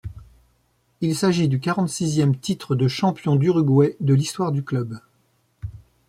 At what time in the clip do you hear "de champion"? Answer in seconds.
2.73-3.35